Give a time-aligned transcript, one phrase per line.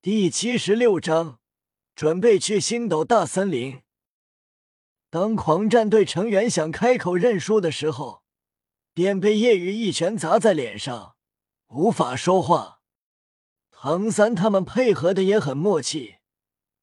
[0.00, 1.40] 第七十六章，
[1.96, 3.82] 准备去星斗大森林。
[5.10, 8.22] 当狂战队成员想开口认输的时候，
[8.94, 11.16] 便被叶雨一拳砸在脸上，
[11.70, 12.80] 无法说话。
[13.72, 16.18] 唐三他们配合的也很默契，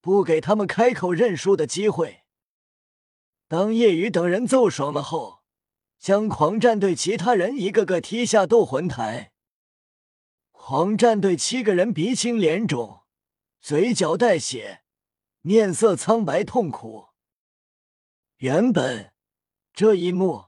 [0.00, 2.20] 不给他们开口认输的机会。
[3.48, 5.40] 当叶雨等人揍爽了后，
[5.98, 9.32] 将狂战队其他人一个个踢下斗魂台。
[10.52, 12.99] 狂战队七个人鼻青脸肿，
[13.60, 14.82] 嘴角带血，
[15.42, 17.08] 面色苍白痛苦。
[18.38, 19.12] 原本
[19.72, 20.46] 这一幕，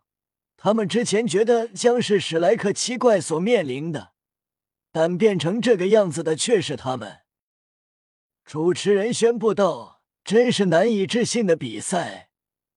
[0.57, 4.12] 他们之前觉得将是史莱克七怪所面临的，
[4.91, 7.21] 但变成这个样子的却是他们。
[8.45, 12.30] 主持人宣布道：“真是难以置信的比赛，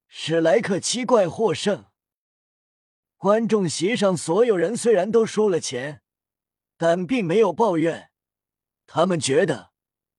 [0.07, 1.85] 史莱克七怪获胜。”
[3.17, 6.01] 观众席上所有人虽然都输了钱。
[6.77, 8.11] 但并没有抱怨，
[8.85, 9.71] 他们觉得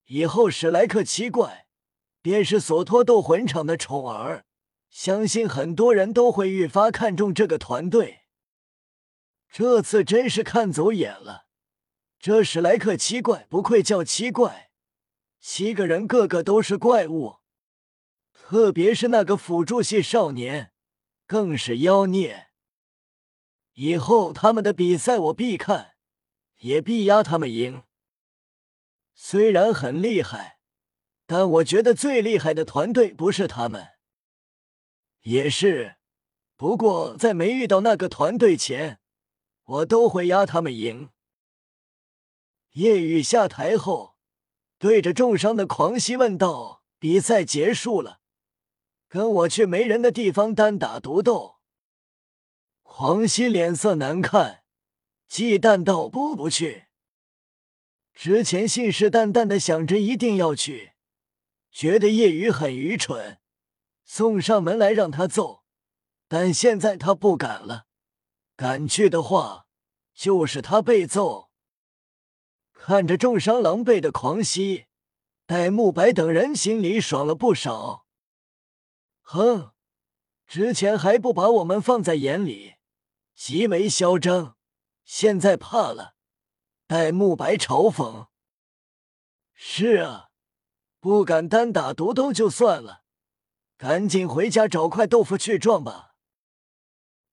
[0.06, 1.66] 以后史莱克七怪
[2.22, 4.44] 便是索托斗魂场的宠儿，
[4.88, 8.22] 相信很多人都会愈发看重这个团队。
[9.50, 11.46] 这次真是看走眼了，
[12.18, 14.70] 这史莱克七怪不愧叫七怪，
[15.40, 17.36] 七个人个个都是怪物，
[18.32, 20.72] 特别是那个辅助系少年，
[21.26, 22.48] 更是妖孽。
[23.74, 25.92] 以后他们的比赛我必看。
[26.60, 27.82] 也必压他们赢。
[29.18, 30.58] 虽然很厉害，
[31.26, 33.94] 但我觉得最厉害的团队不是他们。
[35.22, 35.96] 也是，
[36.54, 39.00] 不过在没遇到那个团队前，
[39.64, 41.08] 我都会压他们赢。
[42.72, 44.16] 夜雨下台后，
[44.78, 48.20] 对着重伤的狂熙问道：“比赛结束了，
[49.08, 51.56] 跟我去没人的地方单打独斗。”
[52.84, 54.62] 狂熙脸色难看。
[55.26, 56.85] 忌惮道：“不，不去。
[58.16, 60.94] 之前信誓旦旦的想着一定要去，
[61.70, 63.38] 觉得叶雨很愚蠢，
[64.06, 65.64] 送上门来让他揍。
[66.26, 67.84] 但现在他不敢了，
[68.56, 69.66] 敢去的话，
[70.14, 71.50] 就是他被揍。”
[72.72, 74.86] 看着重伤狼狈的狂熙，
[75.44, 78.06] 戴沐白等人心里爽了不少。
[79.20, 79.72] 哼，
[80.46, 82.76] 之前还不把我们放在眼里，
[83.34, 84.56] 极为嚣张。
[85.04, 86.15] 现在怕了，
[86.86, 88.28] 戴沐白嘲讽
[89.52, 90.30] ：“是啊，
[91.00, 93.02] 不敢单打独斗就算了，
[93.76, 96.14] 赶紧回家找块豆腐去撞吧。”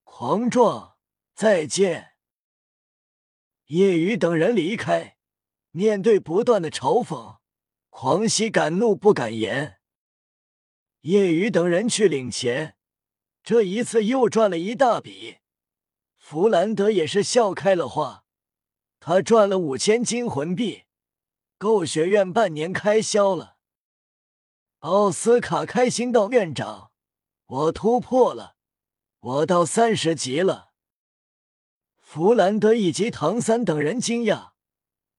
[0.03, 0.97] 狂撞，
[1.35, 2.13] 再见。
[3.67, 5.17] 叶雨等人离开，
[5.71, 7.37] 面对不断的嘲讽，
[7.89, 9.79] 狂喜敢怒不敢言。
[11.01, 12.75] 叶雨等人去领钱，
[13.43, 15.37] 这一次又赚了一大笔。
[16.17, 18.22] 弗兰德也是笑开了花，
[19.05, 20.83] 他赚了五千金魂币，
[21.57, 23.57] 够学院半年开销了。
[24.79, 26.91] 奥斯卡开心道：“院长，
[27.45, 28.55] 我突破了，
[29.19, 30.71] 我到三十级了。”
[31.99, 34.51] 弗兰德以及唐三等人惊讶，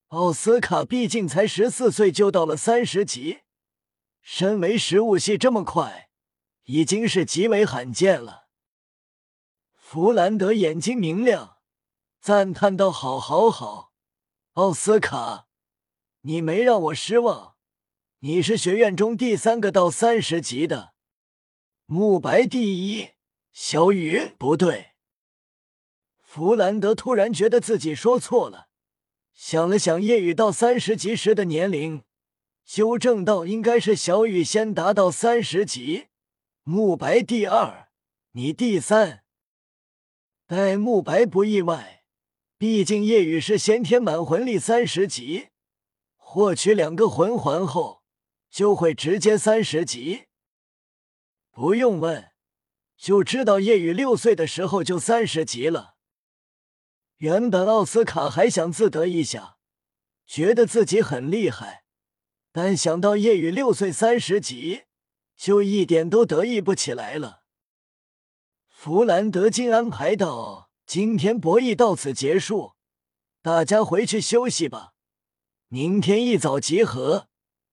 [0.07, 3.41] 奥斯卡毕竟才十四岁就到了三十级，
[4.23, 6.09] 身为食物系这么快，
[6.63, 8.47] 已经是极为罕见了。
[9.75, 11.54] 弗兰德眼睛明亮，
[12.25, 13.93] 赞叹道：“好，好，好，
[14.55, 15.47] 奥斯卡，
[16.23, 17.57] 你没让我失望。
[18.21, 20.95] 你是学院中第三个到三十级的，
[21.85, 23.11] 慕白第一，
[23.53, 24.93] 小雨不对。”
[26.25, 28.69] 弗兰德突然觉得自己说错了，
[29.35, 32.05] 想了想夜雨到三十级时的年龄，
[32.65, 36.07] 纠正道：“应该是小雨先达到三十级，
[36.63, 37.91] 慕白第二，
[38.31, 39.25] 你第三。”
[40.49, 41.94] 戴沐白不意外，
[42.65, 45.49] 毕竟夜雨是先天满魂力三十级，
[46.17, 48.03] 获取两个魂环后
[48.49, 50.29] 就会直接三十级。
[51.51, 52.33] 不用问，
[52.97, 55.97] 就知道夜雨六岁的时候就三十级了。
[57.19, 59.59] 原本奥斯卡还想自得一下，
[60.27, 61.85] 觉得自己很厉害，
[62.51, 64.85] 但想到夜雨六岁三十级，
[65.37, 67.43] 就一点都得意不起来了。
[68.67, 72.75] 弗兰德金安排道：“今天博弈到此结束，
[73.41, 74.93] 大家回去休息吧。
[75.69, 77.29] 明天一早集合，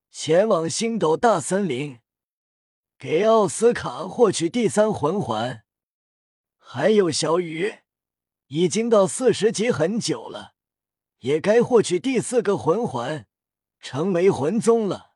[0.09, 1.99] 前往星斗大森林，
[2.97, 5.63] 给奥斯卡获取第三魂环。
[6.57, 7.79] 还有小雨，
[8.47, 10.53] 已经到四十级很久了，
[11.19, 13.27] 也该获取第四个魂环，
[13.81, 15.11] 成为魂宗了。”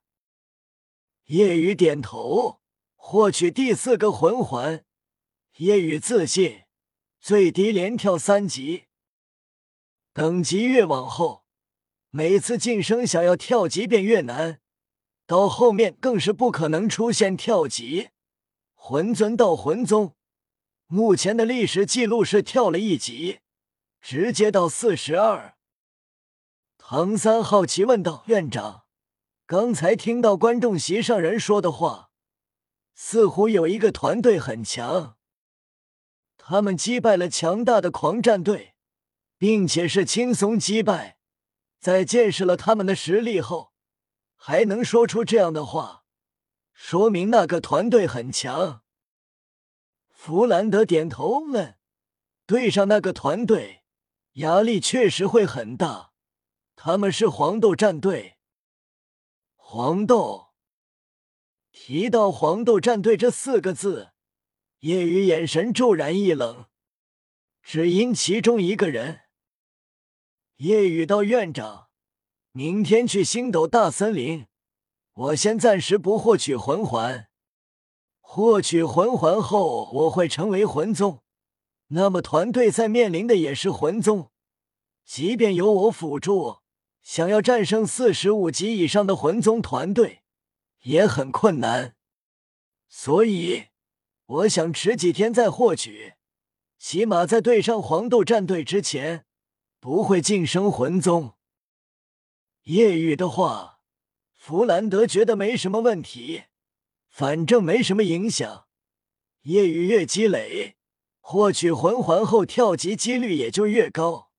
[1.28, 2.62] 夜雨点头，
[2.96, 4.86] 获取第四个魂环。
[5.56, 6.65] 夜雨自信，
[7.28, 8.84] 最低连跳三级。
[10.14, 11.44] 等级越往后，
[12.12, 14.60] 每次晋升想要跳级便越难，
[15.26, 18.10] 到后面更是不可能出现跳级。
[18.76, 20.14] 魂尊到魂宗，
[20.86, 23.40] 目前的历史记录是跳了一级，
[24.00, 25.56] 直接到四十二。
[26.78, 28.84] 唐三好奇问道：“院长，
[29.48, 32.12] 刚才听到观众席上人说的话，
[32.94, 35.18] 似乎有一个团队很强，
[36.48, 38.76] 他们击败了强大的狂战队，
[39.36, 41.18] 并且是轻松击败。
[41.80, 43.74] 在见识了他们的实力后，
[44.36, 46.04] 还能说出这样的话，
[46.72, 48.84] 说明那个团队很强。”
[50.08, 51.80] 弗兰德点头问
[52.46, 53.84] ：“对上那个团队，
[54.34, 56.12] 压力确实会很大。”
[56.78, 58.38] 他们是黄豆战队。
[59.56, 60.50] 黄豆
[61.72, 64.12] 提到“黄豆战队”这四个字，
[64.86, 66.68] 叶雨眼神骤然一冷，
[67.64, 69.22] 只因其中一个人。
[70.58, 71.88] 叶雨道：“院长，
[72.52, 74.46] 明天去星斗大森林，
[75.14, 77.30] 我先暂时不获取魂环。
[78.22, 81.24] 获取魂环后，我会成为魂宗，
[81.88, 84.30] 那么团队在面临的也是魂宗，
[85.04, 86.58] 即便有我辅助。”
[87.02, 90.22] 想要战胜四十五级以上的魂宗团队
[90.84, 91.96] 也很困难，
[92.88, 93.66] 所以
[94.28, 96.14] 我想迟几天再获取，
[96.80, 99.26] 起码在对上黄豆战队之前
[99.80, 101.36] 不会晋升魂宗。
[102.64, 103.82] 夜雨的话，
[104.34, 106.46] 弗兰德觉得没什么问题，
[107.08, 108.66] 反正没什么影响。
[109.44, 110.76] 夜雨越积累，
[111.20, 114.32] 获取魂环后跳级几率也就越高。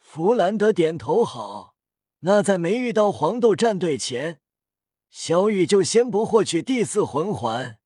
[0.00, 1.76] 弗兰德点头，好。
[2.20, 4.40] 那在没遇到黄豆战队前，
[5.08, 7.78] 小雨就先不获取第四魂环。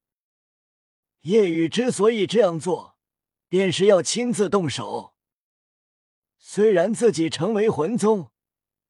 [1.22, 2.96] 叶雨之所以这样做，
[3.48, 5.14] 便是要亲自动手。
[6.38, 8.30] 虽然自己成为魂宗，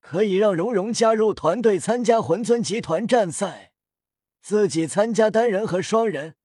[0.00, 3.72] 可以让蓉蓉加入团队参加魂尊集团战赛，
[4.40, 6.36] 自己参加单人和双人，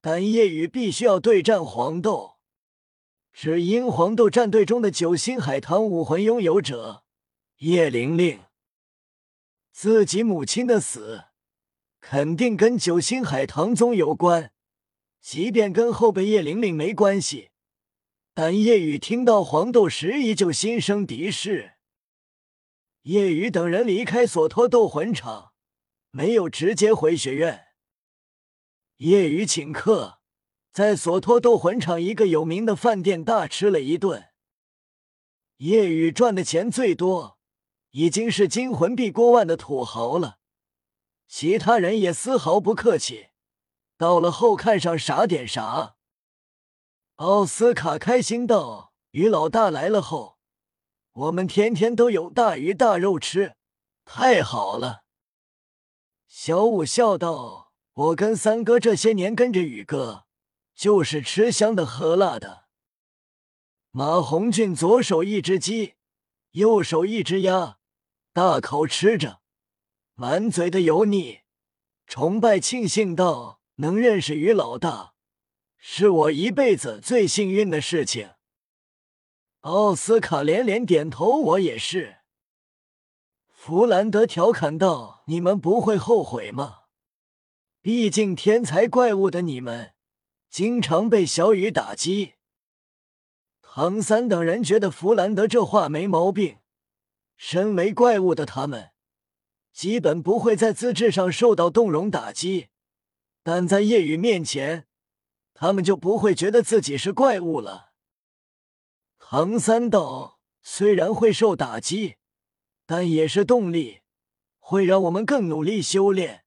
[0.00, 2.38] 但叶雨必须要对战黄豆。
[3.32, 7.04] 只因黄豆战队中的九星海棠武魂拥有者
[7.58, 8.42] 叶玲玲，
[9.72, 11.24] 自己母亲的死
[12.00, 14.52] 肯定跟九星海棠宗有关，
[15.24, 17.48] 即便跟后辈叶玲玲没关系，
[18.34, 21.76] 但叶雨听到黄豆时依旧心生敌视。
[23.04, 25.54] 叶雨等人离开索托斗魂场，
[26.10, 27.68] 没有直接回学院。
[28.98, 30.20] 叶雨请客。
[30.70, 34.30] 在索托斗魂场一个有名的饭店大吃了一顿。
[35.58, 37.38] 叶雨赚的钱最多，
[37.92, 40.40] 已经是金魂币过万的土豪了。
[41.28, 43.28] 其他人也丝毫不客气，
[43.96, 45.96] 到了后看上啥点啥。
[47.16, 50.38] 奥斯卡开心道：“于老大来了后，
[51.12, 53.56] 我们天天都有大鱼大肉吃，
[54.04, 55.04] 太好了。”
[56.26, 60.22] 小五笑道：“我跟三哥这些年跟着宇哥。”
[60.74, 62.64] 就是吃香的喝辣的。
[63.92, 65.94] 马红俊左手一只鸡，
[66.50, 67.78] 右手一只鸭，
[68.32, 69.40] 大口吃着，
[70.14, 71.42] 满嘴的油腻，
[72.08, 75.14] 崇拜庆幸道：“能认识于老大，
[75.76, 78.30] 是我一辈子最幸运的事情。”
[79.62, 82.18] 奥斯卡连连点头：“我也是。”
[83.48, 86.80] 弗兰德调侃道：“你们不会后悔吗？
[87.80, 89.92] 毕竟天才怪物的你们。”
[90.54, 92.34] 经常被小雨打击，
[93.60, 96.58] 唐三等人觉得弗兰德这话没毛病。
[97.36, 98.92] 身为怪物的他们，
[99.72, 102.68] 基本不会在资质上受到动容打击，
[103.44, 104.86] 但在夜雨面前，
[105.52, 107.92] 他们就不会觉得自己是怪物了。
[109.18, 112.16] 唐三道虽然会受打击，
[112.86, 114.00] 但也是动力，
[114.58, 116.46] 会让我们更努力修炼，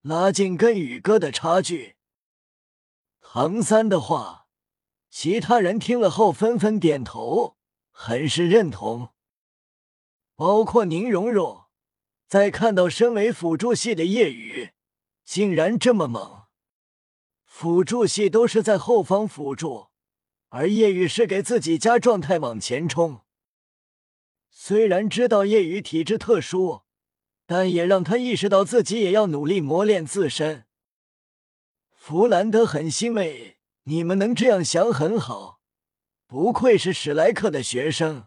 [0.00, 1.94] 拉近跟宇哥的差距。
[3.20, 4.48] 唐三的话，
[5.08, 7.56] 其他人听了后纷纷点头，
[7.92, 9.10] 很是认同。
[10.34, 11.66] 包括宁荣荣，
[12.26, 14.72] 在看到身为辅助系的叶雨
[15.24, 16.44] 竟然这么猛，
[17.44, 19.88] 辅助系都是在后方辅助，
[20.48, 23.22] 而叶雨是给自己加状态往前冲。
[24.50, 26.82] 虽然知道叶雨体质特殊，
[27.46, 30.66] 但也让他意识到自己也要努力磨练自身。
[31.90, 35.60] 弗兰德很欣慰，你们能这样想很好，
[36.26, 38.26] 不愧是史莱克的学生。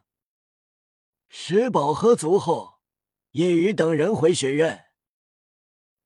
[1.29, 2.79] 吃饱喝足后，
[3.31, 4.84] 叶雨等人回学院。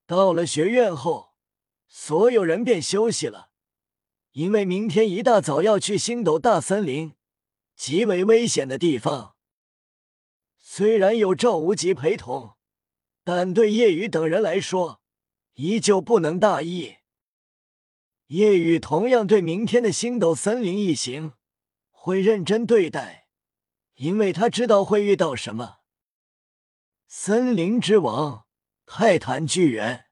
[0.10, 1.36] 到了学院后，
[1.88, 3.52] 所有人便休息了，
[4.32, 7.14] 因为明天一大早要去星斗大森林，
[7.76, 9.36] 极为危险的地方。
[10.58, 12.56] 虽然有赵无极陪同，
[13.24, 15.00] 但对叶雨等人来说，
[15.54, 16.96] 依旧不能大意。
[18.30, 21.34] 叶雨同样对明天的星斗森林一行
[21.92, 23.28] 会认真对待，
[23.94, 25.82] 因为他知道会遇到什么。
[27.08, 28.48] 森林之王
[28.92, 30.09] 泰坦巨人。